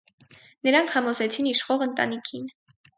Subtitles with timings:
[0.69, 2.55] Նրանք համոզեցին իշխող ընտանիքին։